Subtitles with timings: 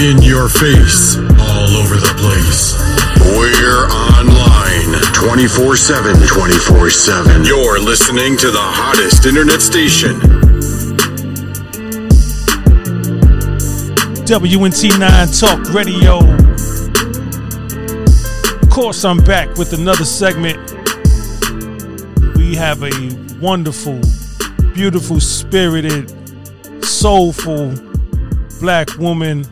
[0.00, 2.78] In your face, all over the place.
[3.34, 6.14] We're online 24 7.
[6.24, 7.44] 24 7.
[7.44, 10.14] You're listening to the hottest internet station.
[14.24, 16.18] WNT9 Talk Radio.
[18.62, 20.58] Of course, I'm back with another segment.
[22.36, 22.92] We have a
[23.40, 24.00] wonderful,
[24.74, 26.14] beautiful, spirited,
[26.84, 27.74] soulful
[28.60, 29.44] black woman.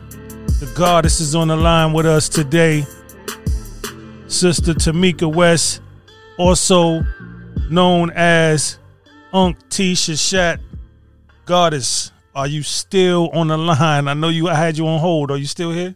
[0.59, 2.83] The goddess is on the line with us today.
[4.27, 5.81] Sister Tamika West,
[6.39, 7.05] also
[7.69, 8.79] known as
[9.33, 10.59] Ankh T Seshat.
[11.45, 14.07] Goddess, are you still on the line?
[14.07, 15.29] I know you I had you on hold.
[15.29, 15.95] Are you still here?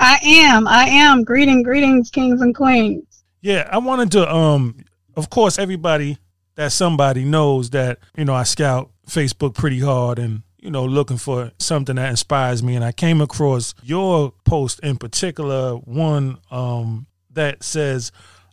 [0.00, 0.66] I am.
[0.66, 1.22] I am.
[1.22, 3.04] Greeting, greetings, kings and queens.
[3.42, 4.76] Yeah, I wanted to um
[5.16, 6.18] of course everybody
[6.56, 11.18] that somebody knows that, you know, I scout Facebook pretty hard and you know, looking
[11.18, 12.74] for something that inspires me.
[12.74, 18.10] And I came across your post in particular, one um, that says,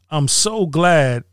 [0.09, 1.23] I'm so glad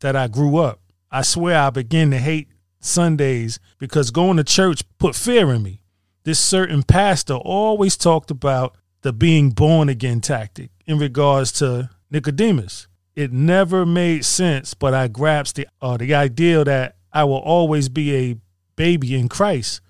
[0.00, 0.80] that I grew up.
[1.10, 2.48] I swear I began to hate
[2.80, 5.80] Sundays because going to church put fear in me.
[6.24, 12.88] This certain pastor always talked about the being born again tactic in regards to Nicodemus.
[13.16, 17.88] It never made sense, but I grasped the uh, the idea that I will always
[17.88, 18.36] be a
[18.76, 19.80] baby in Christ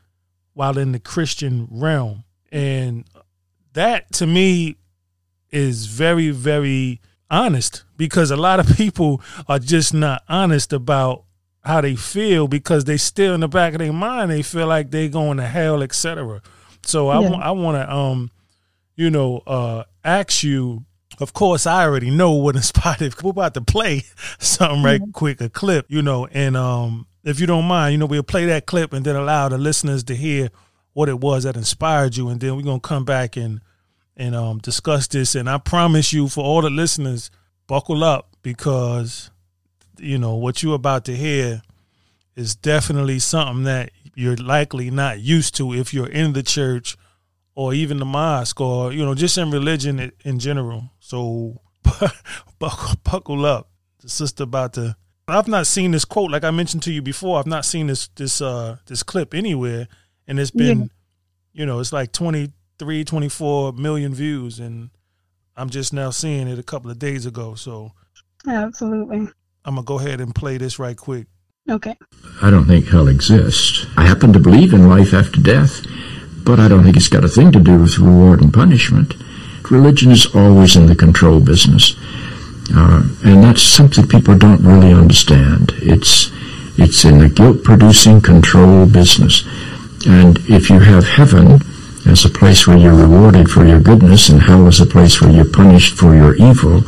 [0.60, 2.22] while in the Christian realm.
[2.52, 3.06] And
[3.72, 4.76] that to me
[5.50, 11.24] is very, very honest because a lot of people are just not honest about
[11.64, 14.90] how they feel because they still in the back of their mind they feel like
[14.90, 16.42] they're going to hell, etc.
[16.82, 17.30] So I, yeah.
[17.36, 18.30] I want to, um,
[18.96, 20.84] you know, uh, ask you.
[21.20, 23.00] Of course, I already know what inspired.
[23.00, 23.22] it.
[23.22, 24.04] We're about to play
[24.38, 25.10] something right mm-hmm.
[25.12, 28.46] quick, a clip, you know, and um, if you don't mind, you know, we'll play
[28.46, 30.50] that clip and then allow the listeners to hear
[30.92, 33.60] what it was that inspired you, and then we're gonna come back and
[34.16, 35.34] and um, discuss this.
[35.34, 37.30] And I promise you, for all the listeners,
[37.66, 39.30] buckle up because
[39.98, 41.62] you know what you're about to hear
[42.36, 46.96] is definitely something that you're likely not used to if you're in the church
[47.54, 50.90] or even the mosque or you know just in religion in general.
[51.00, 51.60] So
[52.58, 53.68] buckle, buckle up.
[54.00, 54.96] The sister about to
[55.30, 57.38] I've not seen this quote like I mentioned to you before.
[57.38, 59.88] I've not seen this this uh this clip anywhere
[60.26, 60.86] and it's been yeah.
[61.52, 64.90] you know, it's like 23 24 million views and
[65.56, 67.54] I'm just now seeing it a couple of days ago.
[67.54, 67.92] So
[68.46, 69.28] Absolutely.
[69.64, 71.26] I'm going to go ahead and play this right quick.
[71.68, 71.96] Okay.
[72.42, 73.86] I don't think hell exists.
[73.96, 75.82] I happen to believe in life after death,
[76.44, 79.14] but I don't think it's got a thing to do with reward and punishment.
[79.70, 81.94] Religion is always in the control business.
[82.74, 85.72] Uh, and that's something people don't really understand.
[85.76, 86.30] It's
[86.76, 89.44] it's in the guilt-producing control business.
[90.06, 91.60] And if you have heaven
[92.06, 95.30] as a place where you're rewarded for your goodness, and hell as a place where
[95.30, 96.82] you're punished for your evil,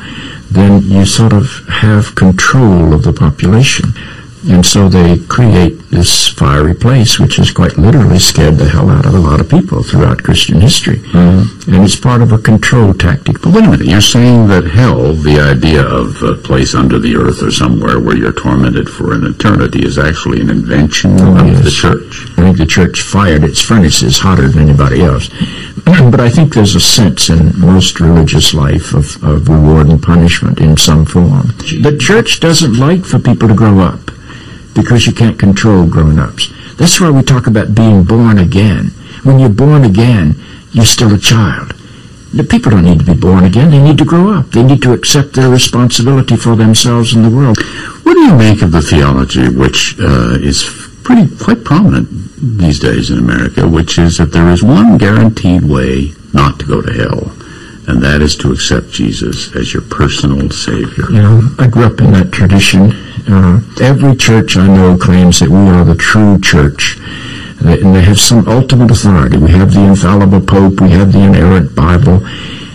[0.50, 3.92] then you sort of have control of the population.
[4.48, 9.06] And so they create this fiery place, which has quite literally scared the hell out
[9.06, 10.96] of a lot of people throughout Christian history.
[10.98, 11.72] Mm-hmm.
[11.72, 13.40] And it's part of a control tactic.
[13.40, 17.14] But wait a minute, you're saying that hell, the idea of a place under the
[17.14, 21.46] earth or somewhere where you're tormented for an eternity, is actually an invention oh, of
[21.46, 21.64] yes.
[21.64, 22.26] the church?
[22.36, 25.28] I think the church fired its furnaces hotter than anybody else.
[25.84, 30.58] but I think there's a sense in most religious life of, of reward and punishment
[30.58, 31.54] in some form.
[31.86, 34.10] The church doesn't like for people to grow up
[34.74, 36.52] because you can't control grown-ups.
[36.76, 38.88] That's why we talk about being born again.
[39.22, 40.36] When you're born again,
[40.72, 41.74] you're still a child.
[42.32, 43.70] The people don't need to be born again.
[43.70, 44.50] They need to grow up.
[44.50, 47.58] They need to accept their responsibility for themselves and the world.
[48.04, 50.64] What do you make of the theology, which uh, is
[51.02, 52.08] pretty quite prominent
[52.58, 56.80] these days in America, which is that there is one guaranteed way not to go
[56.80, 57.32] to hell,
[57.88, 61.10] and that is to accept Jesus as your personal Savior?
[61.10, 62.92] You know, I grew up in that tradition
[63.28, 66.98] uh, every church I know claims that we are the true church.
[67.60, 69.36] And they have some ultimate authority.
[69.36, 70.80] We have the infallible Pope.
[70.80, 72.18] We have the inerrant Bible.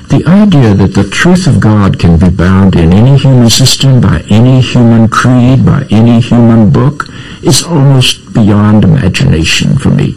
[0.08, 4.24] The idea that the truth of God can be bound in any human system, by
[4.30, 7.08] any human creed, by any human book,
[7.44, 10.16] is almost beyond imagination for me.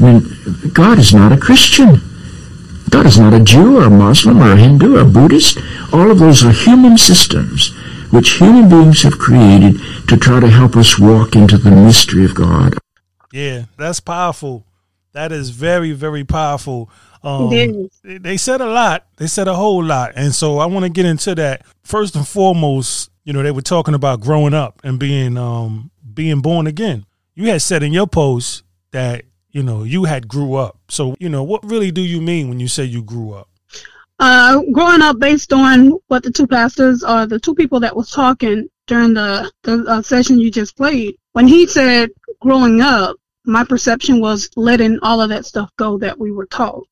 [0.00, 2.00] I mean, God is not a Christian.
[2.94, 5.58] God is not a Jew or a Muslim or a Hindu or a Buddhist.
[5.92, 7.74] All of those are human systems
[8.12, 12.36] which human beings have created to try to help us walk into the mystery of
[12.36, 12.78] God.
[13.32, 14.64] Yeah, that's powerful.
[15.10, 16.88] That is very, very powerful.
[17.24, 17.50] Um,
[18.04, 19.08] they said a lot.
[19.16, 20.12] They said a whole lot.
[20.14, 21.66] And so I want to get into that.
[21.82, 26.42] First and foremost, you know, they were talking about growing up and being um being
[26.42, 27.06] born again.
[27.34, 28.62] You had said in your post
[28.92, 30.78] that you know, you had grew up.
[30.90, 33.48] So, you know, what really do you mean when you say you grew up?
[34.18, 38.10] Uh, growing up based on what the two pastors or the two people that was
[38.10, 42.10] talking during the, the uh, session you just played, when he said
[42.40, 46.86] growing up, my perception was letting all of that stuff go that we were taught.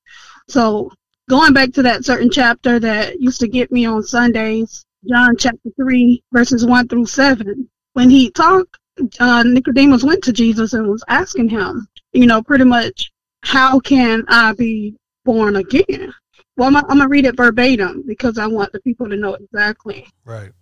[0.48, 0.90] So
[1.28, 5.70] going back to that certain chapter that used to get me on Sundays, John chapter
[5.76, 8.78] 3, verses 1 through 7, when he talked,
[9.20, 13.10] uh, Nicodemus went to Jesus and was asking him, you know, pretty much,
[13.42, 14.94] how can I be
[15.24, 16.12] born again?
[16.56, 19.34] Well, I'm, I'm going to read it verbatim because I want the people to know
[19.34, 20.06] exactly.
[20.24, 20.52] Right.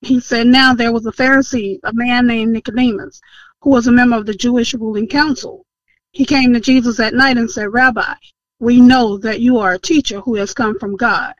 [0.00, 3.20] He said, Now there was a Pharisee, a man named Nicodemus,
[3.60, 5.64] who was a member of the Jewish ruling council.
[6.12, 8.14] He came to Jesus at night and said, Rabbi,
[8.60, 11.34] we know that you are a teacher who has come from God.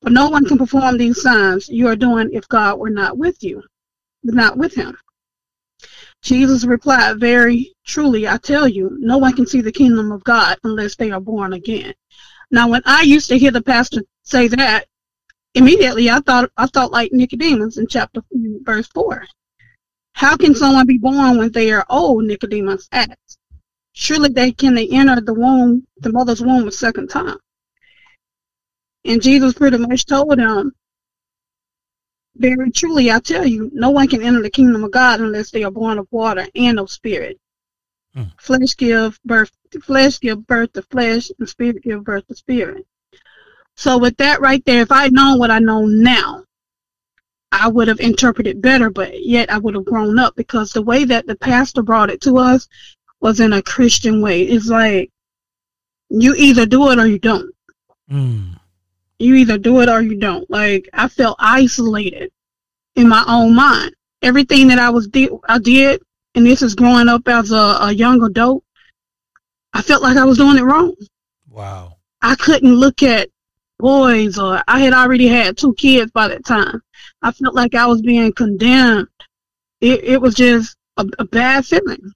[0.00, 3.42] But no one can perform these signs you are doing if God were not with
[3.42, 3.62] you,
[4.22, 4.96] not with him.
[6.22, 10.58] Jesus replied, Very truly, I tell you, no one can see the kingdom of God
[10.64, 11.94] unless they are born again.
[12.50, 14.86] Now, when I used to hear the pastor say that,
[15.54, 18.22] immediately I thought I thought like Nicodemus in chapter
[18.62, 19.26] verse four.
[20.12, 22.24] How can someone be born when they are old?
[22.24, 23.38] Nicodemus asked.
[23.92, 27.36] Surely they can they enter the womb, the mother's womb a second time.
[29.04, 30.72] And Jesus pretty much told him,
[32.38, 35.64] Very truly I tell you, no one can enter the kingdom of God unless they
[35.64, 37.38] are born of water and of spirit.
[38.14, 38.24] Hmm.
[38.38, 39.50] Flesh give birth
[39.82, 42.86] flesh give birth to flesh and spirit give birth to spirit.
[43.76, 46.44] So with that right there, if I'd known what I know now,
[47.52, 51.04] I would have interpreted better, but yet I would have grown up because the way
[51.04, 52.68] that the pastor brought it to us
[53.20, 54.42] was in a Christian way.
[54.42, 55.10] It's like
[56.08, 57.54] you either do it or you don't.
[58.10, 58.57] Mm.
[59.18, 60.48] You either do it or you don't.
[60.50, 62.30] Like I felt isolated
[62.96, 63.94] in my own mind.
[64.22, 66.02] Everything that I was did I did,
[66.34, 68.64] and this is growing up as a, a young adult.
[69.72, 70.94] I felt like I was doing it wrong.
[71.50, 71.96] Wow.
[72.22, 73.28] I couldn't look at
[73.78, 76.82] boys, or I had already had two kids by that time.
[77.22, 79.08] I felt like I was being condemned.
[79.80, 82.12] It, it was just a, a bad feeling.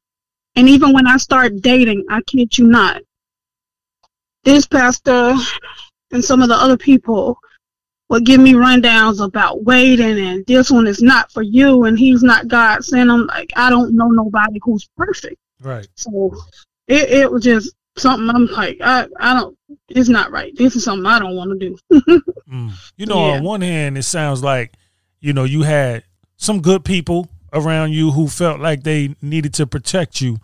[0.56, 3.02] And even when I started dating, I kid you not,
[4.44, 5.34] this pastor
[6.12, 7.38] and some of the other people
[8.08, 12.22] would give me rundowns about waiting and this one is not for you and he's
[12.22, 12.84] not God.
[12.84, 15.36] Saying I'm like, I don't know nobody who's perfect.
[15.60, 15.88] Right.
[15.94, 16.34] So
[16.88, 19.56] it, it was just something I'm like, I, I don't,
[19.88, 20.54] it's not right.
[20.56, 21.78] This is something I don't want to do.
[22.50, 22.92] mm.
[22.98, 23.36] You know, yeah.
[23.36, 24.74] on one hand, it sounds like,
[25.20, 26.04] you know, you had
[26.36, 30.38] some good people around you who felt like they needed to protect you.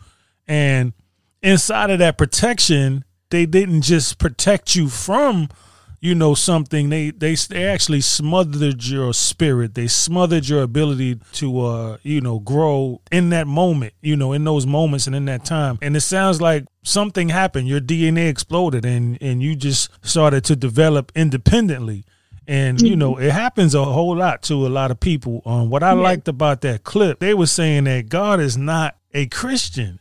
[0.46, 0.94] And
[1.42, 5.48] inside of that protection, they didn't just protect you from
[6.00, 11.60] you know something they they they actually smothered your spirit they smothered your ability to
[11.60, 15.44] uh you know grow in that moment you know in those moments and in that
[15.44, 20.44] time and it sounds like something happened your dna exploded and and you just started
[20.44, 22.04] to develop independently
[22.48, 25.42] and you know, it happens a whole lot to a lot of people.
[25.44, 26.00] Um, what I yeah.
[26.00, 30.00] liked about that clip, they were saying that God is not a Christian.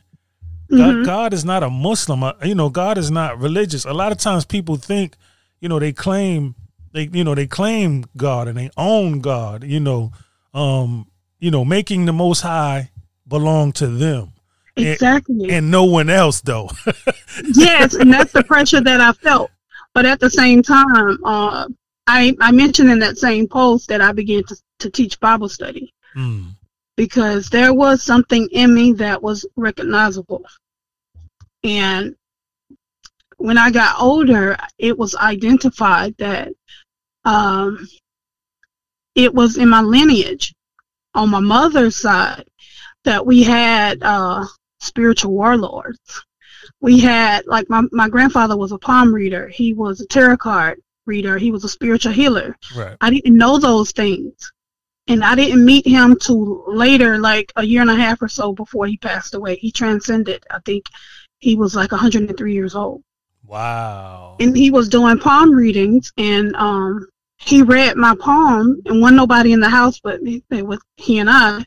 [0.70, 1.04] God, mm-hmm.
[1.04, 2.22] God is not a Muslim.
[2.22, 3.84] Uh, you know, God is not religious.
[3.84, 5.16] A lot of times people think,
[5.60, 6.54] you know, they claim
[6.92, 9.64] they, you know, they claim God and they own God.
[9.64, 10.12] You know,
[10.54, 11.06] um,
[11.38, 12.90] you know, making the Most High
[13.26, 14.32] belong to them.
[14.76, 15.44] Exactly.
[15.44, 16.70] And, and no one else, though.
[17.54, 19.50] yes, and that's the pressure that I felt.
[19.92, 21.68] But at the same time, uh,
[22.06, 25.92] I, I mentioned in that same post that I began to, to teach Bible study
[26.16, 26.46] mm.
[26.96, 30.44] because there was something in me that was recognizable.
[31.64, 32.14] And
[33.36, 36.52] when I got older, it was identified that
[37.24, 37.88] um,
[39.14, 40.54] it was in my lineage
[41.14, 42.44] on my mother's side
[43.04, 44.44] that we had uh,
[44.80, 46.24] spiritual warlords.
[46.80, 50.80] We had, like, my, my grandfather was a palm reader, he was a tarot card
[51.08, 51.38] reader.
[51.38, 52.56] He was a spiritual healer.
[52.76, 52.96] Right.
[53.00, 54.52] I didn't know those things.
[55.08, 58.52] And I didn't meet him till later, like a year and a half or so
[58.52, 59.56] before he passed away.
[59.56, 60.44] He transcended.
[60.50, 60.84] I think
[61.38, 63.02] he was like 103 years old.
[63.46, 64.36] Wow.
[64.40, 67.06] And he was doing palm readings, and um,
[67.38, 71.30] he read my palm, and wasn't nobody in the house but me, with he and
[71.30, 71.64] I.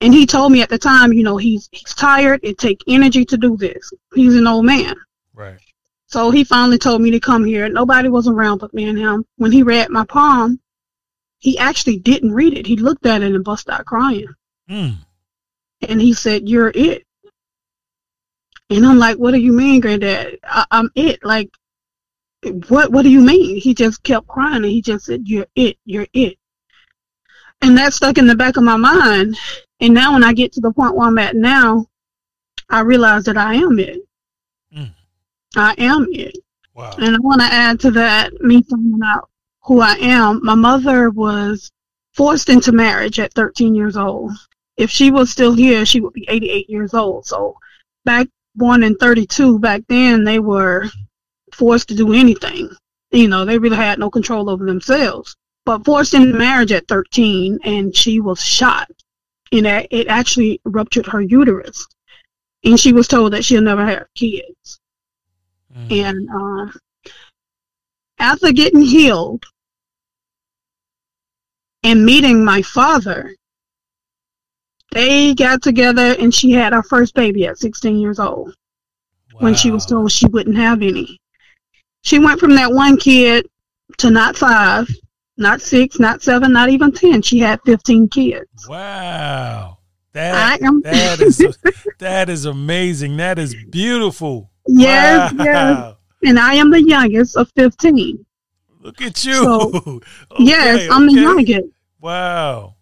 [0.00, 2.40] And he told me at the time, you know, he's he's tired.
[2.42, 3.92] It take energy to do this.
[4.14, 4.94] He's an old man.
[5.34, 5.58] Right.
[6.06, 7.68] So he finally told me to come here.
[7.68, 9.24] Nobody was around but me and him.
[9.36, 10.60] When he read my palm,
[11.38, 12.66] he actually didn't read it.
[12.66, 14.28] He looked at it and bust out crying.
[14.70, 14.96] Mm.
[15.88, 17.04] And he said, You're it.
[18.70, 20.38] And I'm like, What do you mean, granddad?
[20.44, 21.24] I- I'm it.
[21.24, 21.50] Like,
[22.68, 23.60] what what do you mean?
[23.60, 26.38] He just kept crying and he just said, You're it, you're it.
[27.60, 29.36] And that stuck in the back of my mind.
[29.80, 31.86] And now when I get to the point where I'm at now,
[32.68, 34.00] I realize that I am it.
[34.76, 34.92] Mm.
[35.56, 36.36] I am it.
[36.74, 36.94] Wow.
[36.98, 39.28] And I want to add to that, me finding out
[39.62, 40.40] who I am.
[40.44, 41.70] My mother was
[42.14, 44.32] forced into marriage at 13 years old.
[44.76, 47.26] If she was still here, she would be 88 years old.
[47.26, 47.56] So
[48.04, 50.88] back born in 32, back then they were
[51.52, 52.68] forced to do anything.
[53.10, 55.36] You know, they really had no control over themselves.
[55.64, 58.88] But forced into marriage at 13, and she was shot.
[59.52, 61.86] And it actually ruptured her uterus.
[62.64, 64.80] And she was told that she'll never have kids.
[65.74, 65.92] Mm.
[65.92, 67.12] And uh,
[68.18, 69.44] after getting healed
[71.82, 73.34] and meeting my father,
[74.92, 78.54] they got together and she had her first baby at 16 years old
[79.34, 79.40] wow.
[79.40, 81.18] when she was told she wouldn't have any.
[82.02, 83.48] She went from that one kid
[83.98, 84.88] to not five,
[85.36, 87.22] not six, not seven, not even 10.
[87.22, 88.68] She had 15 kids.
[88.68, 89.78] Wow.
[90.12, 91.38] That, that is
[91.98, 93.18] that is amazing.
[93.18, 94.50] That is beautiful.
[94.66, 95.44] Yes, wow.
[95.44, 95.94] yes.
[96.24, 98.24] And I am the youngest of 15.
[98.80, 99.34] Look at you.
[99.34, 99.70] So,
[100.32, 101.14] okay, yes, I'm okay.
[101.14, 101.68] the youngest.
[102.00, 102.74] Wow.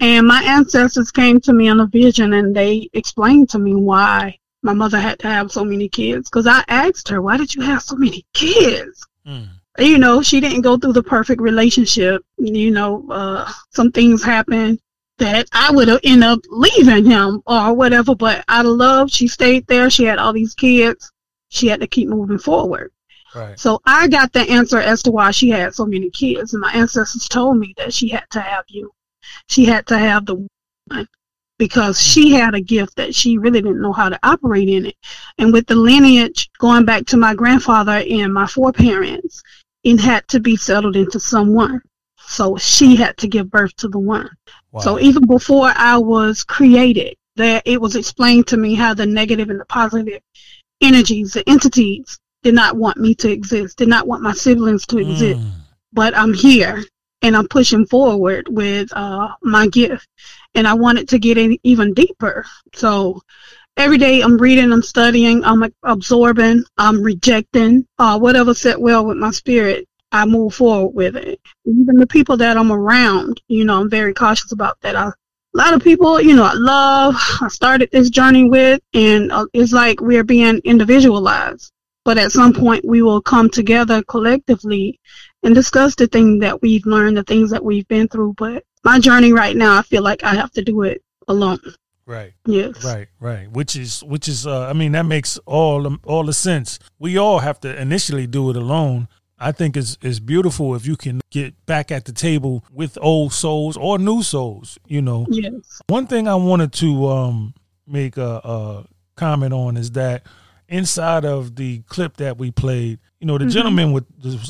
[0.00, 4.38] And my ancestors came to me in a vision and they explained to me why
[4.62, 6.30] my mother had to have so many kids.
[6.30, 9.06] Because I asked her, why did you have so many kids?
[9.26, 9.48] Mm.
[9.78, 12.22] You know, she didn't go through the perfect relationship.
[12.36, 14.80] You know, uh, some things happened
[15.18, 18.14] that I would have ended up leaving him or whatever.
[18.14, 19.90] But out of love, she stayed there.
[19.90, 21.10] She had all these kids.
[21.48, 22.92] She had to keep moving forward.
[23.34, 23.58] Right.
[23.58, 26.72] So I got the answer as to why she had so many kids, and my
[26.72, 28.90] ancestors told me that she had to have you.
[29.48, 30.46] She had to have the
[30.86, 31.08] one
[31.58, 34.96] because she had a gift that she really didn't know how to operate in it.
[35.38, 39.42] And with the lineage going back to my grandfather and my foreparents,
[39.82, 41.82] it had to be settled into someone.
[42.16, 44.30] So she had to give birth to the one.
[44.70, 44.80] Wow.
[44.80, 49.50] So even before I was created, that it was explained to me how the negative
[49.50, 50.20] and the positive
[50.80, 54.98] energies, the entities did not want me to exist, did not want my siblings to
[54.98, 55.40] exist.
[55.40, 55.50] Mm.
[55.92, 56.84] But I'm here
[57.22, 60.08] and I'm pushing forward with uh, my gift.
[60.54, 62.44] And I wanted to get in even deeper.
[62.74, 63.20] So
[63.76, 69.16] every day I'm reading, I'm studying, I'm absorbing, I'm rejecting uh, whatever set well with
[69.16, 69.86] my spirit.
[70.10, 71.40] I move forward with it.
[71.66, 74.96] Even the people that I'm around, you know, I'm very cautious about that.
[74.96, 79.30] I, a lot of people, you know, I love, I started this journey with, and
[79.32, 81.72] uh, it's like we're being individualized.
[82.04, 84.98] But at some point, we will come together collectively
[85.42, 88.34] and discuss the thing that we've learned, the things that we've been through.
[88.36, 91.60] But my journey right now, I feel like I have to do it alone.
[92.06, 92.32] Right.
[92.46, 92.82] Yes.
[92.84, 93.08] Right.
[93.20, 93.50] Right.
[93.50, 96.78] Which is which is uh, I mean that makes all the, all the sense.
[96.98, 99.08] We all have to initially do it alone.
[99.38, 103.34] I think it's it's beautiful if you can get back at the table with old
[103.34, 104.78] souls or new souls.
[104.86, 105.26] You know.
[105.28, 105.82] Yes.
[105.88, 107.54] One thing I wanted to um,
[107.86, 110.26] make a, a comment on is that
[110.68, 113.50] inside of the clip that we played, you know, the mm-hmm.
[113.50, 114.04] gentleman with,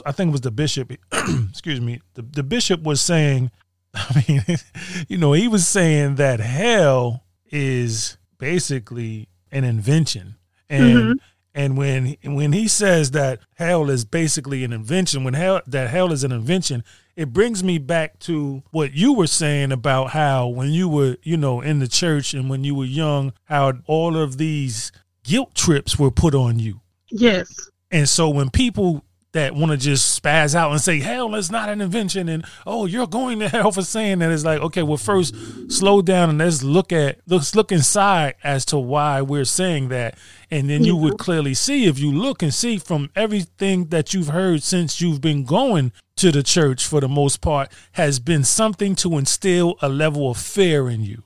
[0.05, 0.93] I think it was the bishop,
[1.49, 3.51] excuse me, the, the bishop was saying,
[3.95, 4.45] I mean,
[5.09, 10.37] you know, he was saying that hell is basically an invention.
[10.69, 11.13] And, mm-hmm.
[11.55, 16.13] and when when he says that hell is basically an invention, when hell that hell
[16.13, 16.85] is an invention,
[17.17, 21.37] it brings me back to what you were saying about how when you were, you
[21.37, 24.93] know, in the church and when you were young, how all of these
[25.29, 26.81] guilt trips were put on you.
[27.11, 27.71] Yes.
[27.91, 31.69] And so when people that want to just spaz out and say hell it's not
[31.69, 34.97] an invention and oh you're going to hell for saying that it's like okay well
[34.97, 35.35] first
[35.71, 40.17] slow down and let's look at let's look inside as to why we're saying that
[40.51, 44.29] and then you would clearly see if you look and see from everything that you've
[44.29, 48.95] heard since you've been going to the church for the most part has been something
[48.95, 51.23] to instill a level of fear in you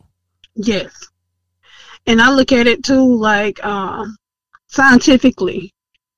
[0.56, 1.08] yes
[2.06, 4.16] and I look at it too like um,
[4.68, 5.72] scientifically,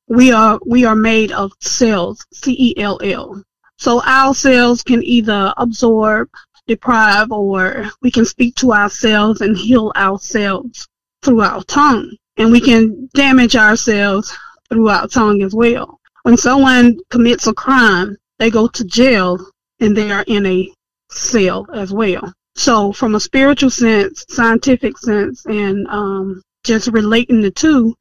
[0.09, 3.43] we are we are made of cells, C E L L.
[3.79, 6.29] So our cells can either absorb,
[6.67, 10.87] deprive, or we can speak to ourselves and heal ourselves
[11.23, 14.37] through our tongue, and we can damage ourselves
[14.69, 15.99] through our tongue as well.
[16.23, 19.39] When someone commits a crime, they go to jail
[19.81, 20.73] and they are in a
[21.11, 22.33] cell as well.
[22.65, 27.95] So, from a spiritual sense, scientific sense, and um, just relating the two,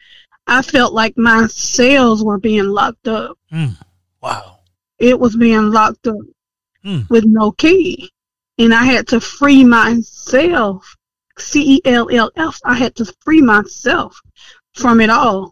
[0.48, 3.38] I felt like my cells were being locked up.
[3.52, 3.76] Mm.
[4.22, 4.60] Wow.
[5.00, 6.16] It was being locked up
[6.86, 7.10] mm.
[7.10, 8.10] with no key.
[8.58, 10.96] And I had to free myself.
[11.38, 12.62] C E L L F.
[12.64, 14.18] I had to free myself
[14.76, 15.52] from it all.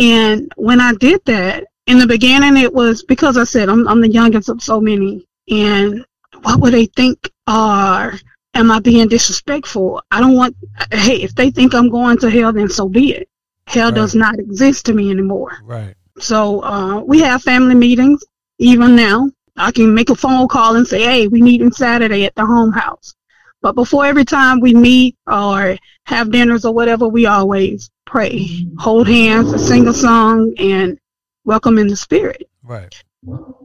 [0.00, 4.00] And when I did that, in the beginning, it was because I said I'm, I'm
[4.00, 5.28] the youngest of so many.
[5.48, 6.04] And
[6.42, 8.18] what would they think are
[8.54, 10.02] am I being disrespectful?
[10.10, 10.56] I don't want
[10.92, 13.28] hey, if they think I'm going to hell then so be it.
[13.66, 13.94] Hell Right.
[13.94, 15.58] does not exist to me anymore.
[15.62, 15.94] Right.
[16.18, 18.22] So uh, we have family meetings
[18.58, 19.30] even now.
[19.56, 22.72] I can make a phone call and say, "Hey, we meeting Saturday at the home
[22.72, 23.14] house."
[23.60, 29.06] But before every time we meet or have dinners or whatever, we always pray, hold
[29.06, 30.98] hands, sing a song, and
[31.44, 32.48] welcome in the spirit.
[32.62, 32.92] Right.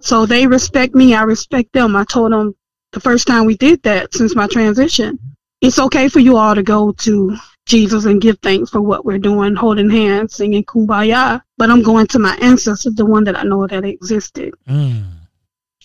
[0.01, 1.15] So they respect me.
[1.15, 1.96] I respect them.
[1.96, 2.56] I told them
[2.98, 5.20] the first time we did that since my transition,
[5.62, 7.38] it's okay for you all to go to
[7.68, 11.44] Jesus and give thanks for what we're doing, holding hands, singing kumbaya.
[11.58, 14.56] But I'm going to my ancestors, the one that I know that existed.
[14.68, 15.06] Mm.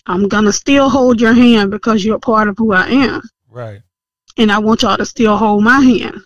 [0.07, 3.21] I'm going to still hold your hand because you're part of who I am.
[3.47, 3.83] Right.
[4.37, 6.17] And I want y'all to still hold my hand.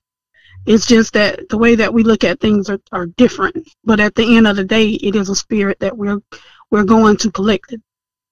[0.66, 3.68] It's just that the way that we look at things are, are different.
[3.84, 6.22] But at the end of the day, it is a spirit that we're
[6.72, 7.82] we're going to collect it.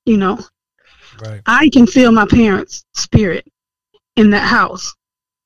[0.05, 0.39] You know.
[1.21, 1.41] Right.
[1.45, 3.47] I can feel my parents' spirit
[4.15, 4.93] in that house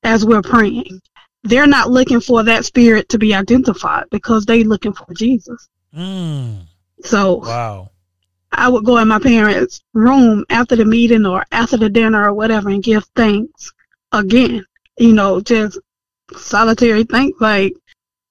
[0.02, 1.00] as we're praying.
[1.42, 5.68] They're not looking for that spirit to be identified because they're looking for Jesus.
[5.96, 6.66] Mm.
[7.02, 7.90] So Wow.
[8.52, 12.34] I would go in my parents' room after the meeting or after the dinner or
[12.34, 13.72] whatever and give thanks
[14.12, 14.64] again.
[14.98, 15.78] You know, just
[16.36, 17.40] solitary thanks.
[17.40, 17.74] Like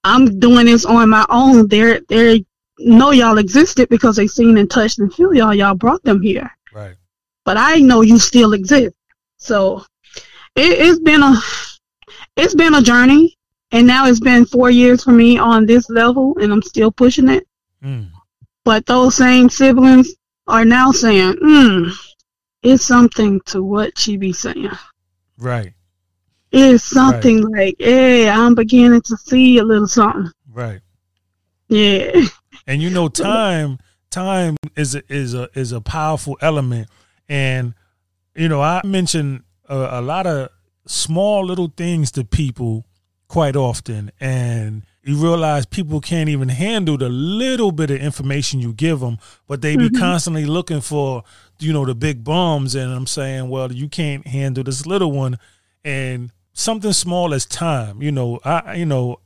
[0.03, 1.67] I'm doing this on my own.
[1.67, 2.45] They're they
[2.79, 5.53] know y'all existed because they seen and touched and feel y'all.
[5.53, 6.49] Y'all brought them here.
[7.45, 7.55] Right.
[7.55, 8.95] but I know you still exist.
[9.37, 9.83] So
[10.55, 11.35] it, it's been a
[12.35, 13.37] it's been a journey,
[13.71, 17.29] and now it's been four years for me on this level, and I'm still pushing
[17.29, 17.47] it.
[17.83, 18.09] Mm.
[18.65, 20.13] But those same siblings
[20.47, 21.89] are now saying, "Hmm,
[22.63, 24.71] it's something to what she be saying.
[25.37, 25.73] Right.
[26.51, 30.31] It's something like, hey, I'm beginning to see a little something.
[30.51, 30.81] Right.
[31.67, 32.25] Yeah,
[32.65, 33.77] And you know, time
[34.09, 36.89] time is a, is a is a powerful element.
[37.29, 37.73] And
[38.35, 40.49] you know, I mention a, a lot of
[40.85, 42.85] small little things to people
[43.27, 48.73] quite often, and you realize people can't even handle the little bit of information you
[48.73, 51.23] give them, but they be constantly looking for
[51.59, 52.75] you know the big bombs.
[52.75, 55.37] And I'm saying, well, you can't handle this little one,
[55.83, 58.01] and something small as time.
[58.01, 59.19] You know, I you know,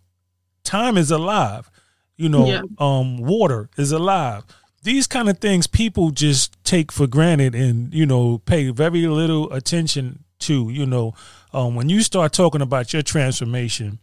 [0.63, 1.69] time is alive
[2.15, 2.61] you know Yeah.
[2.77, 4.43] um water is alive
[4.83, 9.51] these kind of things people just take for granted and you know pay very little
[9.51, 11.13] attention to you know.
[11.53, 13.99] Um when you start talking about your transformation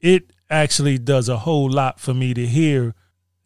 [0.00, 2.94] it actually does a whole lot for me to hear.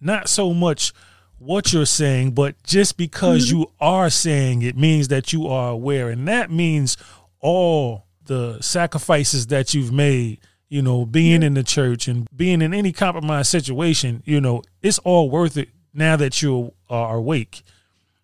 [0.00, 0.92] Not so much
[1.38, 6.08] what you're saying but just because you are saying it means that you are aware.
[6.08, 6.96] And that means
[7.40, 12.72] all the sacrifices that you've made you know being in the church and being in
[12.72, 17.62] any compromised situation you know it's all worth it now that you are awake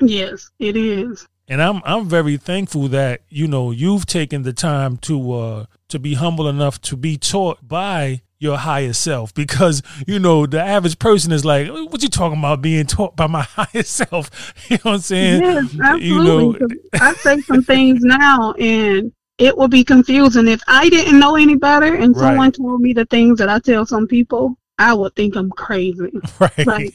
[0.00, 1.26] yes, it is.
[1.48, 5.98] and i'm i'm very thankful that you know you've taken the time to uh to
[5.98, 10.98] be humble enough to be taught by your higher self because you know the average
[11.00, 14.30] person is like what you talking about being taught by my higher self
[14.70, 16.06] you know what i'm saying Yes, absolutely.
[16.06, 21.18] you know I say some things now, and it will be confusing if I didn't
[21.18, 22.20] know any better, and Right.
[22.28, 24.56] someone told me the things that I tell some people.
[24.80, 26.94] I would think I'm crazy right Right.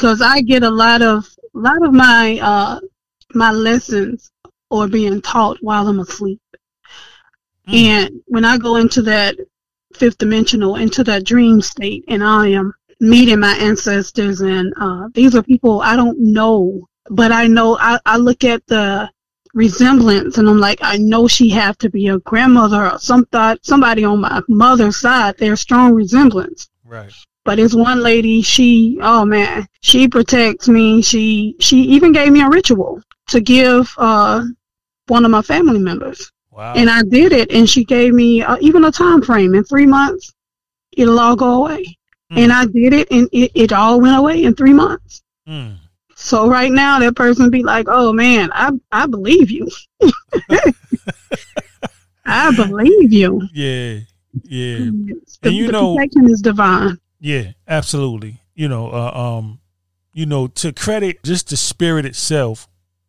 [0.00, 2.80] Because I get a lot of a lot of my uh
[3.34, 4.30] my lessons
[4.70, 6.40] or being taught while I'm asleep,
[7.68, 7.74] Mm.
[7.74, 9.36] and when I go into that
[9.94, 15.36] fifth dimensional, into that dream state, and I am meeting my ancestors, and uh, these
[15.36, 19.10] are people I don't know, but I know I, I look at the
[19.52, 23.58] resemblance and I'm like, I know she have to be a grandmother or some thought,
[23.66, 25.36] somebody on my mother's side.
[25.36, 26.70] There's strong resemblance.
[26.86, 27.12] right
[27.44, 31.02] But it's one lady, she oh man, she protects me.
[31.02, 34.44] She she even gave me a ritual to give uh
[35.08, 36.30] one of my family members.
[36.50, 39.64] wow And I did it and she gave me uh, even a time frame in
[39.64, 40.32] 3 months
[40.96, 41.82] it'll all go away.
[42.32, 42.38] Mm.
[42.38, 45.22] And I did it and it, it all went away in 3 months.
[45.48, 45.76] Mm.
[46.14, 49.66] So right now that person be like, "Oh man, I I believe you.
[52.26, 54.00] I believe you." yeah
[54.44, 56.98] yeah The, And you the know- protection is divine.
[57.20, 58.40] Yeah, absolutely.
[58.54, 59.60] You know, uh, um,
[60.12, 62.68] you know, to credit just the spirit itself,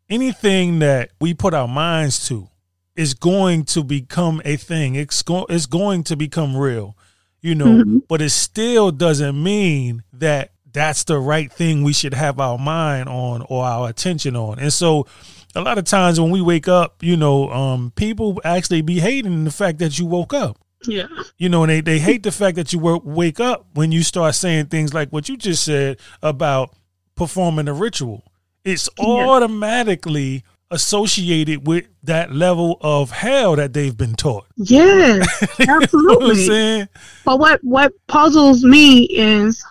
[0.09, 2.47] anything that we put our minds to
[2.95, 4.95] is going to become a thing.
[4.95, 6.95] It's go- it's going to become real.
[7.41, 8.01] You know, Mhm.
[8.07, 13.09] but it still doesn't mean that that's the right thing we should have our mind
[13.09, 14.59] on or our attention on.
[14.59, 15.07] And so
[15.55, 19.43] a lot of times when we wake up, you know, um, people actually be hating
[19.43, 21.07] the fact that you woke up Yeah.
[21.37, 24.03] you know, and they, they hate the fact that you work, wake up when you
[24.03, 26.75] start saying things like what you just said about
[27.15, 28.23] performing a ritual.
[28.63, 34.45] It's automatically associated with that level of hell that they've been taught.
[34.55, 35.27] Yes,
[35.59, 36.45] You know what I'm absolutely.
[36.47, 36.87] saying?
[37.25, 39.63] But what what puzzles me is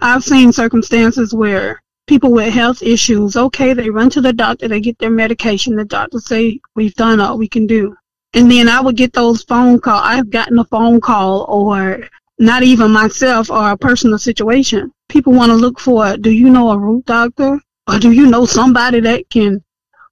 [0.00, 4.80] I've seen circumstances where people with health issues, okay, they run to the doctor, they
[4.80, 7.94] get their medication, the doctor say we've done all we can do,
[8.34, 10.00] and then I would get those phone call.
[10.02, 14.92] I've gotten a phone call, or not even myself, or a personal situation.
[15.08, 18.46] People want to look for, do you know a root doctor, or do you know
[18.46, 19.62] somebody that can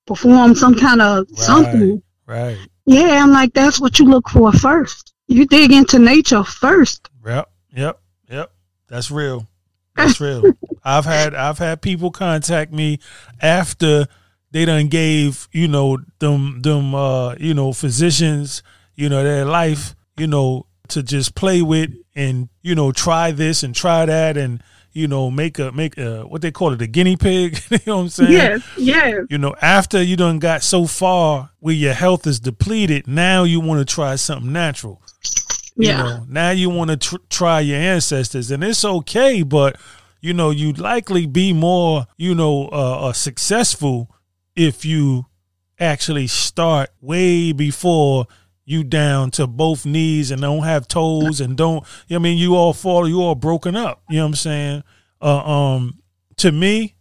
[0.07, 2.02] perform some kind of something?
[2.26, 2.59] Right.
[2.87, 5.14] Yeah, I'm like, that's what you look for first.
[5.28, 7.09] You dig into nature first.
[7.24, 7.50] Yep.
[7.76, 8.00] Yep.
[8.31, 8.52] Yep.
[8.88, 9.46] That's real.
[9.98, 10.44] That's real.
[10.85, 13.00] I've had I've had people contact me
[13.42, 14.07] after
[14.50, 18.62] they done gave, you know, them them uh, you know, physicians,
[18.94, 23.62] you know, their life, you know, to just play with and, you know, try this
[23.62, 26.87] and try that and, you know, make a make a what they call it, a
[26.87, 27.58] guinea pig.
[27.70, 28.32] you know what I'm saying?
[28.32, 33.06] Yes, yes, you know, after you done got so far where your health is depleted,
[33.06, 35.02] now you want to try something natural.
[35.76, 36.02] You yeah.
[36.02, 39.76] know, now you want to tr- try your ancestors, and it's okay, but
[40.20, 44.11] you know, you'd likely be more, you know, uh, uh, successful
[44.58, 45.24] if you
[45.78, 48.26] actually start way before
[48.64, 51.86] you down to both knees and don't have toes and don't.
[52.10, 54.02] I mean, you all fall, you all broken up.
[54.10, 54.84] You know what I'm saying?
[55.22, 56.02] Uh, um,
[56.36, 56.96] to me,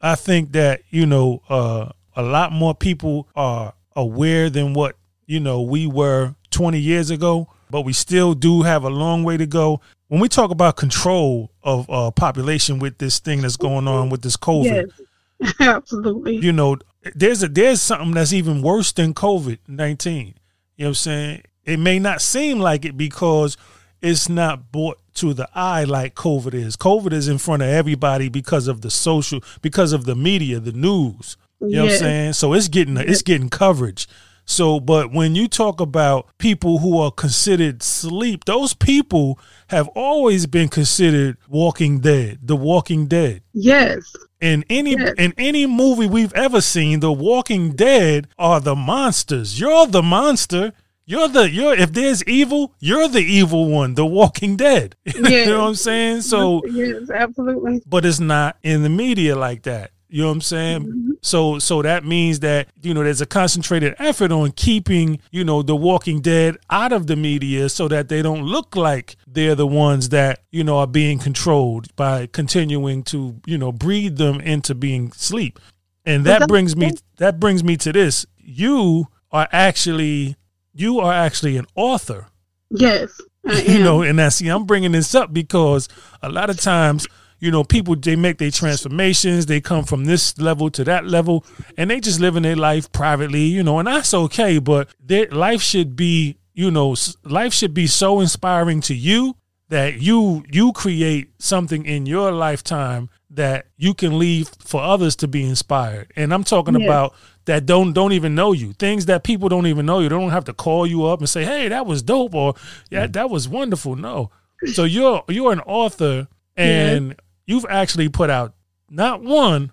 [0.00, 5.40] I think that you know uh, a lot more people are aware than what you
[5.40, 9.46] know we were 20 years ago, but we still do have a long way to
[9.46, 9.80] go.
[10.08, 14.22] When we talk about control of uh, population with this thing that's going on with
[14.22, 15.06] this COVID, Yes,
[15.60, 16.36] absolutely.
[16.36, 16.78] you know,
[17.14, 20.34] there's a there's something that's even worse than COVID nineteen.
[20.76, 21.42] You know what I'm saying?
[21.64, 23.56] It may not seem like it because
[24.02, 26.76] it's not brought to the eye like COVID is.
[26.76, 30.72] COVID is in front of everybody because of the social, because of the media, the
[30.72, 31.36] news.
[31.60, 32.32] You know what I'm saying?
[32.34, 34.06] So it's getting it's getting coverage.
[34.46, 40.46] So, but when you talk about people who are considered sleep, those people have always
[40.46, 45.14] been considered walking dead, the walking dead Yes, in any Yes.
[45.18, 49.58] in any movie we've ever seen, the Walking Dead are the monsters.
[49.58, 50.72] You're the monster.
[51.06, 54.96] You're the you're if there's evil, you're the evil one, the Walking Dead.
[55.04, 56.22] you know what I'm saying?
[56.22, 57.82] So yes, absolutely.
[57.86, 59.90] but it's not in the media like that.
[60.08, 60.82] You know what I'm saying?
[60.82, 61.10] Mm-hmm.
[61.24, 65.62] So so that means that you know there's a concentrated effort on keeping you know
[65.62, 69.66] the Walking Dead out of the media so that they don't look like they're the
[69.66, 74.74] ones that you know are being controlled by continuing to you know breed them into
[74.74, 75.58] being sleep.
[76.04, 78.26] And that brings me that brings me to this.
[78.36, 80.36] You are actually
[80.74, 82.26] you are actually an author
[82.70, 85.88] Yes, I you know and that's see i'm bringing this up because
[86.22, 87.06] a lot of times
[87.44, 89.46] you know people they make their transformations.
[89.46, 91.44] They come from this level to that level
[91.76, 95.60] and they just living their life privately you know and that's okay but their life
[95.60, 99.36] should be you know life should be so inspiring to you
[99.68, 105.28] that you you create something in your lifetime that you can leave for others to
[105.28, 106.10] be inspired.
[106.16, 106.88] And i'm talking Yes.
[106.88, 108.72] about that don't don't even know you.
[108.72, 110.08] Things that people don't even know you.
[110.08, 112.54] They don't have to call you up and say hey that was dope or
[112.90, 113.12] yeah mm.
[113.12, 113.96] that was wonderful.
[113.96, 114.30] No.
[114.72, 118.54] So you're you're an author and you've actually put out
[118.90, 119.70] not one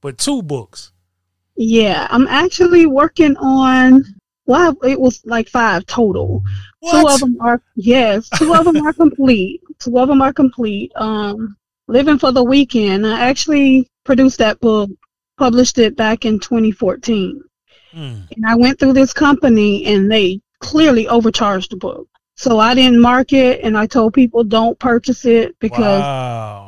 [0.00, 0.92] but two books
[1.56, 4.04] Yeah, I'm actually working on.
[4.46, 6.42] Well, it was like five total.
[6.90, 9.60] Two of them are yes, two of them are complete.
[9.78, 10.90] Two of them are complete.
[10.96, 11.56] Um,
[11.86, 13.06] Living for the Weekend.
[13.06, 14.88] I actually produced that book,
[15.36, 17.42] published it back in 2014,
[17.92, 18.20] Hmm.
[18.34, 22.06] and I went through this company and they clearly overcharged the book.
[22.36, 26.59] So I didn't mark it, and I told people don't purchase it because wow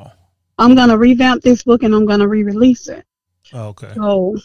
[0.58, 3.04] I'm gonna revamp this book and I'm gonna re-release it.
[3.54, 4.36] okay So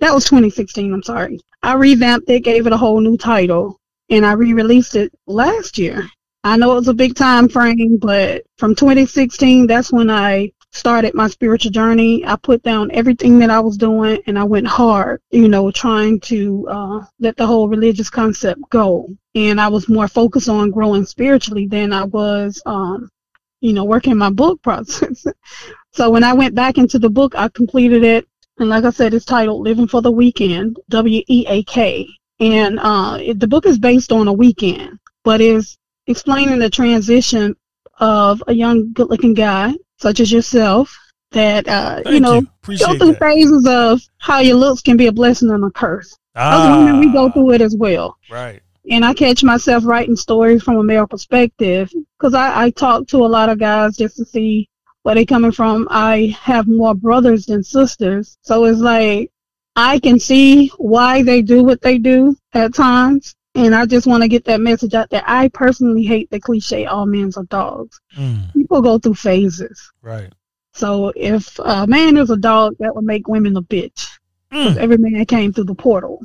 [0.00, 0.92] that was 2016.
[0.92, 1.40] I'm sorry.
[1.62, 6.08] I revamped it, gave it a whole new title, and I re-released it last year.
[6.42, 11.14] I know it was a big time frame, but from 2016, that's when I started
[11.14, 12.26] my spiritual journey.
[12.26, 16.20] I put down everything that I was doing, and I went hard, you know, trying
[16.20, 19.08] to uh, let the whole religious concept go.
[19.34, 23.08] And I was more focused on growing spiritually than I was, um,
[23.64, 25.26] you know, working my book process.
[25.92, 29.14] so when I went back into the book, I completed it and like I said,
[29.14, 32.06] it's titled Living for the Weekend, W E A K.
[32.40, 37.56] And uh, it, the book is based on a weekend, but is explaining the transition
[38.00, 40.94] of a young, good looking guy, such as yourself,
[41.30, 45.12] that, uh, you know, go through that phases of how your looks can be a
[45.12, 46.16] blessing and a curse.
[46.34, 50.16] As women, we go Ah, through it as well right and I catch myself writing
[50.16, 54.16] stories from a male perspective because I, I talk to a lot of guys just
[54.16, 54.68] to see
[55.02, 55.86] where they coming from.
[55.90, 59.30] I have more brothers than sisters, so it's like
[59.76, 63.34] I can see why they do what they do at times.
[63.56, 65.22] And I just want to get that message out there.
[65.24, 68.00] I personally hate the cliche, all men are dogs.
[68.16, 69.92] Mm, People go through phases.
[70.02, 70.32] right.
[70.72, 74.08] So if a man is a dog, that would make women a bitch.
[74.54, 74.76] Mm.
[74.76, 76.24] Every man came through the portal.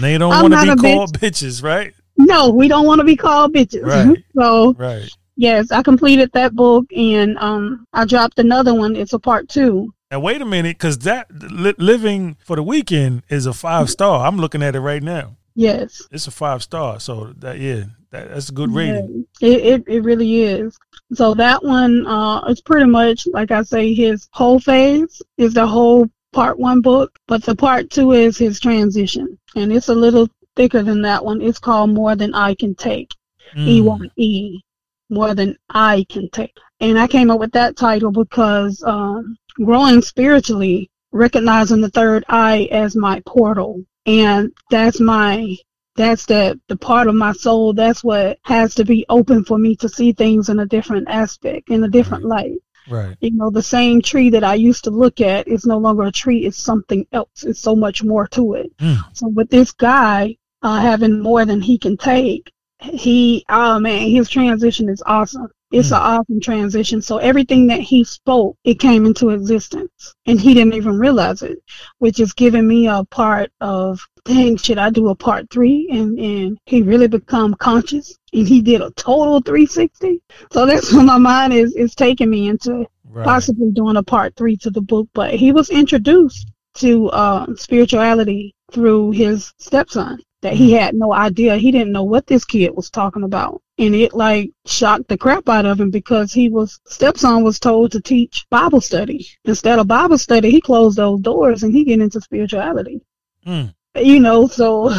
[0.00, 1.92] They don't want to be called bitches, right?
[2.16, 3.84] no, we don't want to be called bitches.
[3.84, 4.16] Right.
[4.34, 5.08] So Right.
[5.36, 8.94] yes, I completed that book and um I dropped another one.
[8.96, 9.92] It's a part two.
[10.10, 14.26] Now wait a minute, because that li- living for the weekend is a five star.
[14.26, 15.36] I'm looking at it right now.
[15.56, 16.02] Yes.
[16.12, 17.00] It's a five star.
[17.00, 19.26] So that yeah, that, that's a good rating.
[19.40, 20.78] Yeah, it, it it really is.
[21.14, 25.66] So that one, uh, it's pretty much like I say, his whole phase is the
[25.66, 30.28] whole part one book, but the part two is his transition, and it's a little
[30.56, 31.40] thicker than that one.
[31.40, 33.12] It's called More Than I Can Take.
[33.56, 34.60] E Mm, one E,
[35.08, 40.02] More Than I Can Take, and I came up with that title because um, growing
[40.02, 45.56] spiritually, recognizing the third eye as my portal, and that's my
[45.96, 47.72] that's the the part of my soul.
[47.72, 51.70] That's what has to be open for me to see things in a different aspect
[51.70, 53.16] in a different light Right.
[53.20, 56.12] you know the same tree that i used to look at is no longer a
[56.12, 58.98] tree it's something else it's so much more to it Mm.
[59.12, 64.28] so with this guy uh, having more than he can take he oh man his
[64.28, 65.96] transition is awesome it's Mm.
[65.96, 67.00] an awesome transition.
[67.02, 71.58] So everything that he spoke it came into existence and he didn't even realize it
[71.98, 75.88] which is giving me a part of dang should i do a part three?
[75.90, 80.20] And and he really become conscious and he did a total 360
[80.52, 83.24] so that's what my mind is is taking me into Right.
[83.24, 85.08] possibly doing a part three to the book.
[85.14, 91.56] But he was introduced to uh, spirituality through his stepson that he had no idea.
[91.56, 95.48] He didn't know what this kid was talking about and it like shocked the crap
[95.48, 99.88] out of him because he was stepson was told to teach bible study instead of
[99.88, 103.00] bible study he closed those doors and he get into spirituality
[103.46, 103.74] Mm.
[103.96, 104.92] you know so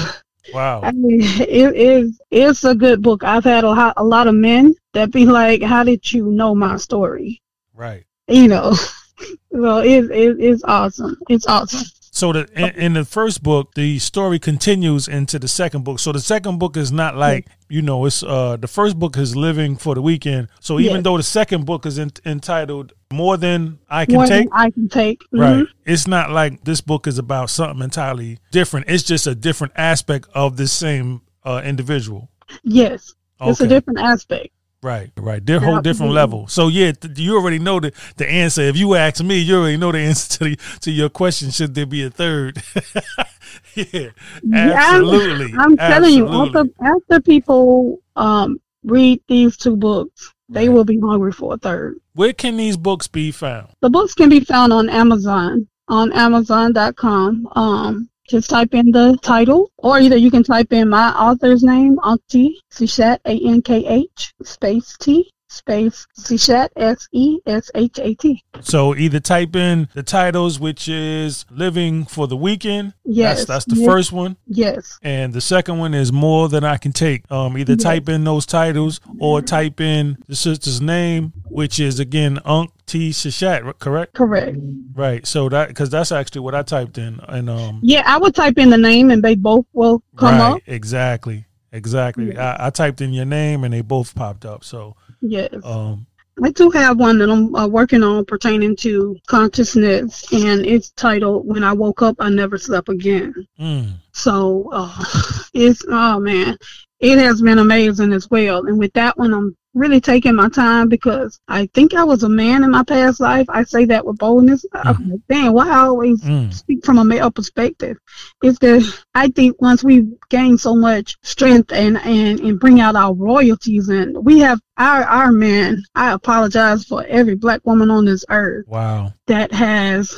[0.53, 0.81] Wow.
[0.83, 3.23] I mean, it is it's a good book.
[3.23, 6.77] I've had a, a lot of men that be like, "How did you know my
[6.77, 7.41] story?"
[7.73, 8.05] Right.
[8.27, 8.75] You know,
[9.51, 11.17] well, it, it it's awesome.
[11.29, 11.87] It's awesome.
[12.13, 15.97] So the in, in the first book, the story continues into the second book.
[15.99, 19.35] So the second book is not like you know, it's uh the first book is
[19.35, 20.49] living for the weekend.
[20.59, 21.03] So even Yes.
[21.05, 24.69] though the second book is in, entitled more than I can More take, than I
[24.71, 25.21] can take.
[25.31, 25.63] right?
[25.63, 25.67] Mhm.
[25.85, 28.87] It's not like this book is about something entirely different.
[28.89, 32.29] It's just a different aspect of the same uh individual.
[32.63, 34.49] Yes, it's a different aspect.
[34.83, 35.45] Right, right.
[35.45, 36.15] They're whole different Absolutely.
[36.15, 36.47] level.
[36.47, 38.61] So yeah, th- you already know the, the answer.
[38.63, 41.51] If you ask me, you already know the answer to the, to your question.
[41.51, 42.63] Should there be a third?
[43.75, 44.09] yeah, Yeah,
[44.53, 44.71] I'm-
[45.03, 45.53] absolutely.
[45.57, 50.73] I'm telling you, after after people um read these two books, they Right.
[50.73, 51.97] will be hungry for a third.
[52.13, 53.67] Where can these books be found?
[53.81, 57.47] The books can be found on Amazon on Amazon.com.
[57.55, 61.97] Um, just type in the title, or either you can type in my author's name,
[61.97, 68.13] Ankti Sishat, A N K H space T space Seshat, S E S H A
[68.15, 68.43] T.
[68.61, 73.65] So either type in the titles, which is "Living for the Weekend." Yes, that's, that's
[73.65, 73.85] the yes.
[73.85, 74.37] first one.
[74.47, 77.29] Yes, And the second one is more than I can take.
[77.31, 77.83] Um, either Yes.
[77.83, 83.09] type in those titles or type in the sister's name, which is again Ankh T
[83.11, 84.13] Seshat, correct?
[84.13, 84.57] correct.
[84.93, 85.25] Right.
[85.27, 88.57] So that because that's actually what I typed in, and um, Yeah, I would type
[88.57, 90.59] in the name and they both will come right, up.
[90.67, 92.37] exactly, exactly.
[92.37, 94.63] I, I typed in your name and they both popped up.
[94.63, 95.53] So Yes.
[95.63, 96.05] um,
[96.43, 101.45] I do have one that I'm uh, working on pertaining to consciousness, and it's titled
[101.45, 105.03] "When I Woke Up, I Never Slept Again." mm, So uh,
[105.53, 106.57] it's oh man,
[106.99, 108.65] it has been amazing as well.
[108.65, 112.29] And with that one, I'm really taking my time because I think I was a
[112.29, 113.45] man in my past life.
[113.49, 114.65] I say that with boldness.
[114.73, 117.97] I'm like, Dang, why I always mm, speak from a male perspective?
[118.43, 122.95] It's the I think once we gain so much strength and and and bring out
[122.95, 125.83] our royalties, and we have our our men.
[125.95, 129.13] I apologize for every black woman on this earth wow.
[129.27, 130.15] that has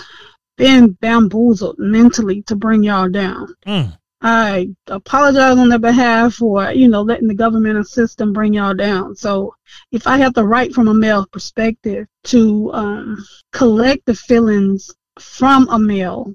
[0.57, 3.53] been bamboozled mentally to bring y'all down.
[3.65, 8.53] Mm, I apologize on their behalf for, you know, letting the government and system bring
[8.53, 9.15] y'all down.
[9.15, 9.53] So
[9.91, 15.67] if I have to write from a male perspective to um, collect the feelings from
[15.69, 16.33] a male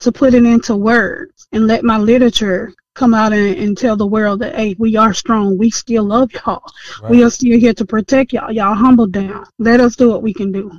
[0.00, 4.06] to put it into words and let my literature come out and, and tell the
[4.06, 5.56] world that, hey, we are strong.
[5.56, 6.62] We still love y'all.
[7.02, 7.10] right.
[7.10, 8.52] We are still here to protect y'all.
[8.52, 9.46] Y'all humble down.
[9.58, 10.70] Let us do what we can do.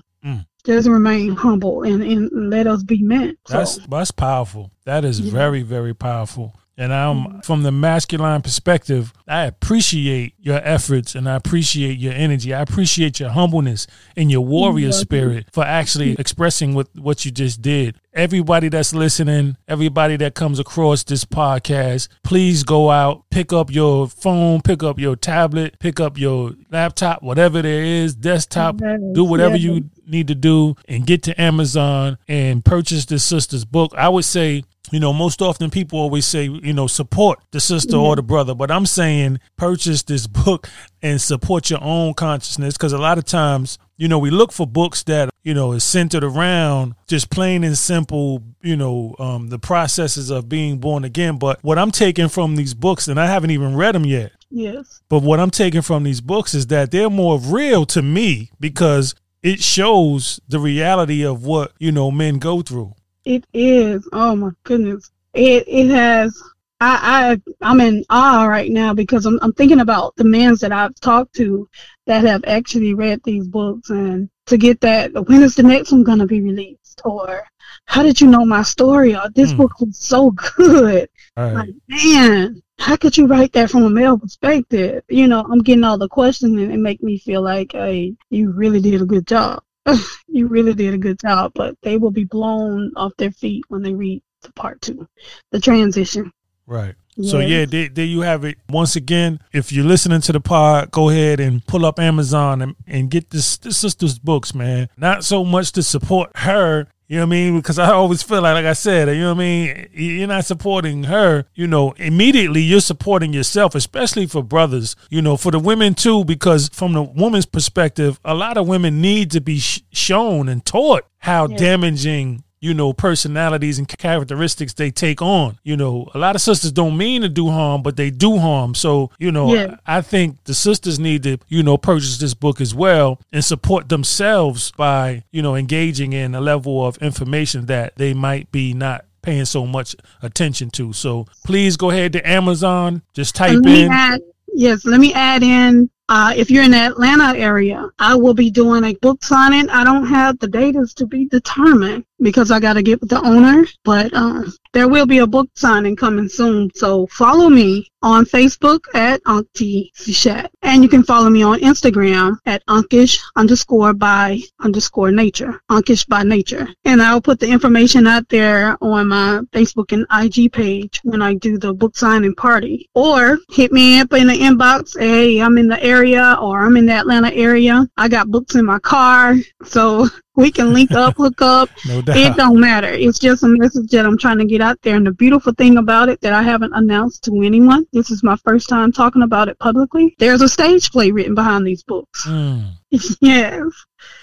[0.66, 3.38] Just remain humble and, and let us be men.
[3.48, 4.72] So, That's that's powerful.
[4.86, 5.32] That is Yeah.
[5.32, 6.56] very very powerful.
[6.78, 12.54] And I'm from the masculine perspective, I appreciate your efforts and I appreciate your energy.
[12.56, 17.62] I appreciate your humbleness and your warrior spirit for actually expressing what, what you just
[17.62, 18.00] did.
[18.14, 24.10] Everybody that's listening, everybody that comes across this podcast, please go out, pick up your
[24.10, 28.76] phone, pick up your tablet, pick up your laptop, whatever there is, desktop,
[29.14, 29.72] do whatever Yeah.
[29.76, 33.94] you need to do and get to Amazon and purchase the sister's book.
[33.98, 37.96] I would say, you know, most often people always say, you know, support the sister
[37.96, 40.68] or the brother, but I'm saying purchase this book
[41.02, 44.68] and support your own consciousness because a lot of times, you know, we look for
[44.68, 49.60] books that, you know, is centered around just plain and simple, you know, um, the
[49.60, 51.38] processes of being born again.
[51.38, 55.02] But what I'm taking from these books, and I haven't even read them yet, Yes.
[55.10, 59.16] but what I'm taking from these books is that they're more real to me because
[59.44, 62.94] it shows the reality of what, you know, men go through.
[63.26, 64.08] It is.
[64.14, 65.12] Oh my goodness.
[65.34, 66.40] It it has
[66.80, 70.72] I, I I'm in awe right now because I'm I'm thinking about the men that
[70.72, 71.70] I've talked to
[72.08, 76.04] that have actually read these books and to get that when is the next one
[76.04, 77.44] gonna be released or
[77.86, 79.58] how did you know my story or this Hmm.
[79.58, 81.08] book was so good
[81.38, 81.54] right.
[81.54, 85.84] like man how could you write that from a male perspective you know i'm getting
[85.84, 89.26] all the questions and it make me feel like hey you really did a good
[89.28, 89.64] job
[90.28, 93.82] you really did a good job but they will be blown off their feet when
[93.82, 95.08] they read the part two
[95.52, 96.32] the transition
[96.68, 96.96] Right.
[97.22, 98.58] So yeah, there, there you have it.
[98.70, 102.76] Once again, if you're listening to the pod, go ahead and pull up Amazon and,
[102.88, 104.88] and get this, this sister's books, man.
[104.96, 107.58] Not so much to support her, you know what I mean?
[107.58, 109.88] Because I always feel like, like I said, you know what I mean?
[109.94, 115.36] You're not supporting her, you know, immediately you're supporting yourself, especially for brothers, you know,
[115.36, 119.42] for the women too, because from the woman's perspective, a lot of women need to
[119.42, 121.58] be sh- shown and taught how Yeah.
[121.58, 125.58] damaging you know, personalities and characteristics they take on.
[125.64, 128.76] You know, a lot of sisters don't mean to do harm, but they do harm.
[128.76, 129.76] So, you know, Yeah.
[129.88, 133.90] I think the sisters need to, you know, purchase this book as well and support
[133.90, 139.06] themselves by, you know, engaging in a level of information that they might be not
[139.24, 140.94] paying so much attention to.
[140.94, 143.92] So please go ahead to Amazon, just type let me in.
[143.92, 144.22] add,
[144.54, 145.90] yes, let me add in.
[146.10, 149.70] Uh, if you're in the Atlanta area, I will be doing a book signing.
[149.70, 153.22] I don't have the dates to be determined because I got to get with the
[153.22, 156.70] owner, but um, there will be a book signing coming soon.
[156.76, 161.60] So follow me on Facebook at Ankh T Seshat, and you can follow me on
[161.60, 166.68] Instagram at Unkish underscore by underscore nature, Unkish by nature.
[166.86, 171.36] And I'll put the information out there on my Facebook and IG page when I
[171.36, 172.90] do the book signing party.
[172.96, 175.00] Or hit me up in the inbox.
[175.00, 177.88] Hey, I'm in the area or I'm in the Atlanta area.
[177.98, 179.36] I got books in my car.
[179.64, 181.70] So we can link up, hook up.
[181.88, 182.88] No It don't matter.
[182.88, 184.96] It's just a message that I'm trying to get out there.
[184.96, 188.36] And the beautiful thing about it that I haven't announced to anyone, this is my
[188.38, 190.16] first time talking about it publicly.
[190.20, 192.26] There's a stage play written behind these books.
[192.28, 192.72] Mm.
[193.22, 193.64] yes.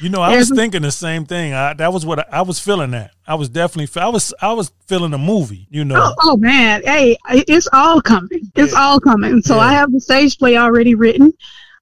[0.01, 1.53] You know, I was thinking the same thing.
[1.53, 2.91] I, that was what I, I was feeling.
[2.93, 4.01] That I was definitely.
[4.01, 4.35] I was.
[4.43, 5.67] I was feeling a movie.
[5.71, 5.97] You know.
[5.99, 8.51] Oh, oh man, hey, it's all coming.
[8.57, 8.81] It's Yeah.
[8.81, 9.41] all coming.
[9.43, 9.63] So Yeah.
[9.63, 11.33] I have the stage play already written.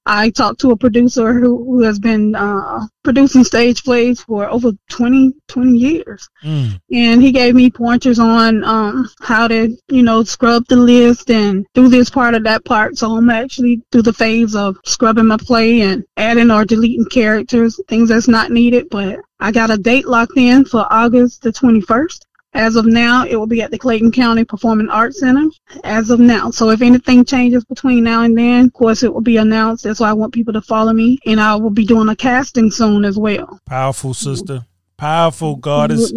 [0.06, 4.70] I talked to a producer who, who has been uh, producing stage plays for over
[4.90, 6.28] 20, 20 years.
[6.44, 6.80] Mm.
[6.92, 11.66] and he gave me pointers on um, how to, you know, scrub the list and
[11.74, 12.96] do this part of that part.
[12.96, 17.80] So I'm actually through the phase of scrubbing my play and adding or deleting characters,
[17.88, 18.88] things that's not needed.
[18.90, 22.25] But I got a date locked in for August the 21st.
[22.56, 25.48] As of now, it will be at the Clayton County Performing Arts Center.
[25.84, 26.50] As of now.
[26.50, 29.84] So if anything changes between now and then, of course, it will be announced.
[29.84, 31.18] That's why I want people to follow me.
[31.26, 33.60] And I will be doing a casting soon as well.
[33.66, 34.64] Powerful sister.
[34.96, 36.12] Powerful goddess.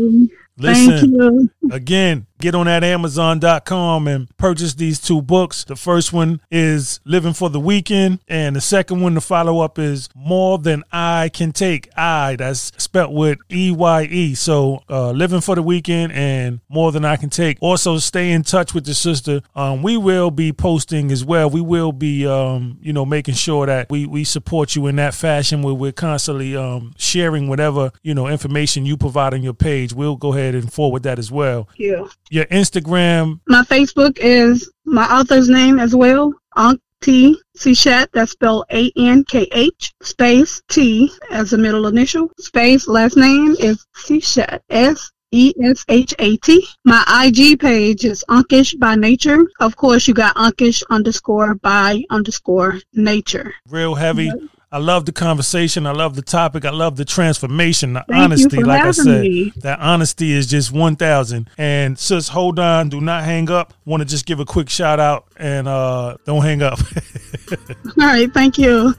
[0.58, 0.98] Listen.
[0.98, 1.50] Thank you.
[1.72, 5.66] Again, get on that Amazon.com and purchase these two books.
[5.66, 9.78] The first one is Living for the Weekend, and the second one, the follow up,
[9.78, 11.90] is More Than I Can Take.
[11.98, 14.36] I, that's spelled with E Y E.
[14.36, 17.58] So, uh, Living for the Weekend and More Than I Can Take.
[17.62, 19.42] Also, stay in touch with the sister.
[19.56, 21.50] Um, we will be posting as well.
[21.50, 25.14] We will be, um, you know, making sure that we, we support you in that
[25.14, 29.94] fashion where we're constantly um, sharing whatever, you know, information you provide on your page.
[29.94, 32.06] We'll go ahead and forward that as well Yeah.
[32.30, 33.40] Your Instagram.
[33.48, 38.08] My Facebook is my author's name as well, Ankh T Seshat.
[38.14, 42.88] That's spelled A N K H space T as the middle initial space.
[42.88, 44.60] Last name is Seshat.
[44.70, 46.68] S E S H A T.
[46.86, 49.46] My IG page is Unkish by Nature.
[49.60, 53.54] Of course, you got Unkish underscore by underscore nature.
[53.68, 54.32] Real heavy.
[54.72, 55.88] I love the conversation.
[55.88, 56.64] I love the topic.
[56.64, 58.64] I love the transformation, the Thank honesty.
[58.64, 59.52] like I said, me.
[59.58, 61.50] that honesty is just 1000.
[61.58, 62.90] And sis, hold on.
[62.90, 63.74] Do not hang up.
[63.86, 66.78] Want to just give a quick shout out and uh, don't hang up.
[68.00, 68.32] All right.
[68.32, 68.94] Thank you.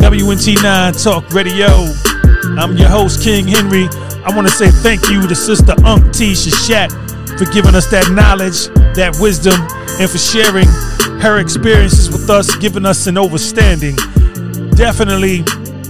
[0.00, 1.66] WNT9 Talk Radio.
[2.60, 3.88] I'm your host, King Henry.
[4.26, 6.34] I want to say thank you to Sister Unk T.
[6.34, 6.90] Shat
[7.38, 8.66] for giving us that knowledge,
[8.96, 9.54] that wisdom,
[10.00, 10.66] and for sharing
[11.22, 13.94] her experiences with us, giving us an overstanding.
[14.76, 15.44] Definitely,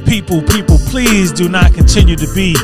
[0.04, 2.54] people, people, please do not continue to be,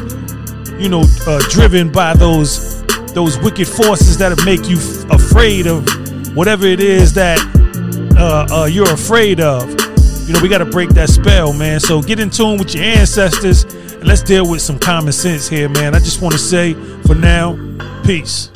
[0.78, 2.82] you know, uh, driven by those
[3.14, 5.86] those wicked forces that make you f- afraid of
[6.36, 7.38] whatever it is that
[8.18, 9.70] uh, uh, you're afraid of.
[10.28, 11.80] You know, we got to break that spell, man.
[11.80, 13.64] So get in tune with your ancestors
[14.04, 15.94] let's deal with some common sense here, man.
[15.94, 16.74] I just want to say
[17.06, 17.56] for now,
[18.04, 18.51] peace.